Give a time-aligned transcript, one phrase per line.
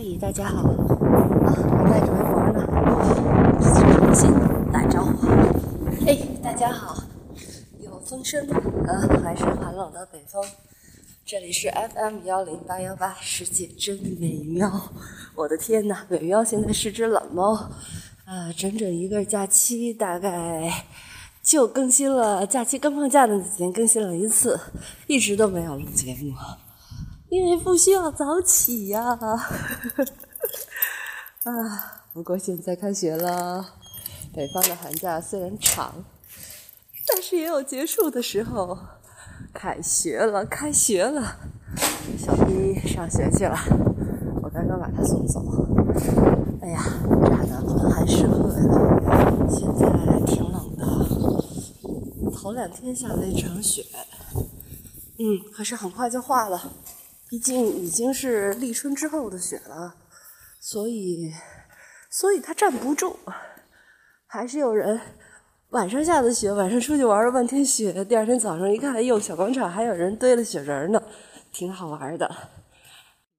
[0.00, 0.60] 嘿，大家好！
[0.60, 2.62] 啊，我带着微博呢，
[3.74, 4.30] 重新
[4.72, 5.26] 打招呼。
[6.06, 7.02] 嘿，大家好！
[7.80, 8.56] 有风声吗？
[8.86, 10.40] 啊，还是寒冷的北风。
[11.26, 14.70] 这里是 FM 幺零八幺八，世界真美妙。
[15.34, 17.54] 我的天哪，美妙现在是只懒猫。
[18.24, 20.84] 啊，整整一个假期，大概
[21.42, 24.60] 就更新了假期刚放假的几天更新了一次，
[25.08, 26.34] 一直都没有录节目。
[27.28, 29.18] 因为不需要早起呀，
[31.44, 32.02] 啊！
[32.12, 33.74] 不过现在开学了，
[34.32, 36.04] 北方的寒假虽然长，
[37.06, 38.78] 但是也有结束的时候。
[39.54, 41.36] 开学了，开学了，
[42.18, 43.56] 小咪上学去了，
[44.42, 45.40] 我刚刚把他送走。
[46.60, 46.82] 哎呀，
[47.48, 49.86] 乍暖还湿热呀，现在
[50.26, 50.86] 挺冷的，
[52.32, 53.84] 头两天下了一场雪，
[55.18, 56.72] 嗯，可是很快就化了。
[57.30, 59.94] 毕竟已经是立春之后的雪了，
[60.60, 61.32] 所以，
[62.10, 63.18] 所以它站不住。
[64.26, 64.98] 还是有人
[65.70, 71.02] 晚上下的雪，晚上出去玩了半天雪，第二天早上一看，哎呦，小广场还有人堆了雪人呢，
[71.52, 72.34] 挺好玩的。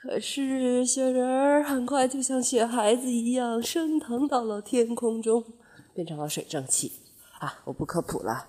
[0.00, 5.44] 可是雪人很快就像雪孩子一样升腾到了天空中，
[5.94, 6.92] 变成了水蒸气。
[7.40, 8.46] 啊，我不科普了。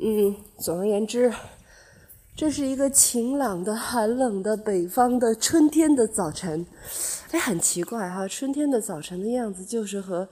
[0.00, 1.32] 嗯，总而言之。
[2.36, 6.66] 这是一个晴朗的、寒冷的北方的春天的早晨，
[7.30, 10.28] 哎，很奇怪哈，春天的早晨的样子就是和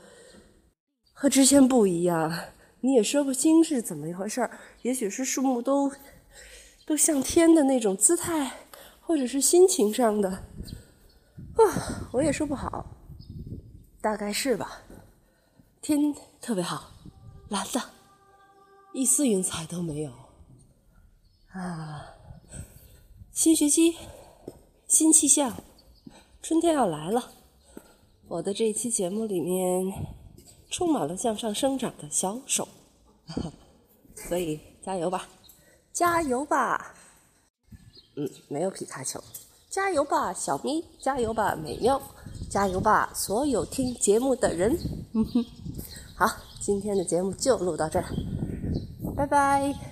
[1.12, 2.33] 和之前不一样，
[2.80, 4.50] 你也说不清是怎么一回事儿，
[4.83, 5.92] 也许是树木都
[6.84, 8.50] 都向天的那种姿态，
[9.00, 12.84] 或者是心情上的，啊，我也说不好，
[14.00, 14.83] 大概是吧。
[15.80, 16.91] 天特别好，
[17.48, 17.80] 蓝的，
[18.92, 20.11] 一丝云彩都没有。
[21.53, 22.14] 啊，
[23.31, 23.95] 新学期，
[24.89, 25.53] 新气象，
[26.41, 27.31] 春天要来了。
[28.28, 29.92] 我的这一期节目里面
[30.70, 32.67] 充满了向上生长的小手，
[34.17, 35.29] 所以加油吧，
[35.92, 36.95] 加油吧！
[38.17, 39.23] 嗯，没有皮卡丘，
[39.68, 42.01] 加油吧，小咪，加油吧，美妙，
[42.48, 44.74] 加油吧，所有听节目的人。
[45.12, 45.45] 嗯哼，
[46.14, 46.27] 好，
[46.62, 48.07] 今天的节目就录到这儿，
[49.14, 49.92] 拜拜。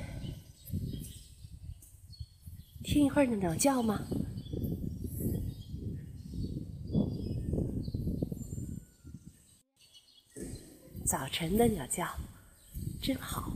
[2.93, 4.01] 听一会儿鸟叫吗？
[11.07, 12.05] 早晨的鸟叫
[13.01, 13.53] 真好。